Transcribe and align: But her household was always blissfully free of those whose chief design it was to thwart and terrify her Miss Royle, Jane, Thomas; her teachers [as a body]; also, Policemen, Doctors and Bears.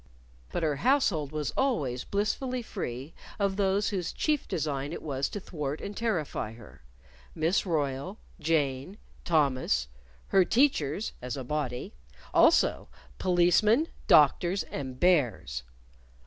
But 0.51 0.63
her 0.63 0.77
household 0.77 1.31
was 1.31 1.51
always 1.51 2.05
blissfully 2.05 2.63
free 2.63 3.13
of 3.37 3.55
those 3.55 3.89
whose 3.89 4.11
chief 4.11 4.47
design 4.47 4.91
it 4.93 5.03
was 5.03 5.29
to 5.29 5.39
thwart 5.39 5.79
and 5.79 5.95
terrify 5.95 6.53
her 6.53 6.81
Miss 7.35 7.67
Royle, 7.67 8.17
Jane, 8.39 8.97
Thomas; 9.25 9.89
her 10.29 10.43
teachers 10.43 11.11
[as 11.21 11.37
a 11.37 11.43
body]; 11.43 11.93
also, 12.33 12.87
Policemen, 13.19 13.89
Doctors 14.07 14.63
and 14.71 14.99
Bears. 14.99 15.61